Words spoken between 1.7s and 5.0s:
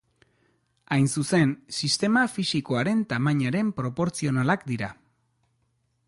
sistema fisikoaren tamainaren proportzionalak dira.